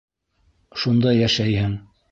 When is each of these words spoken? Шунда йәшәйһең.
Шунда 0.85 1.15
йәшәйһең. 1.21 1.79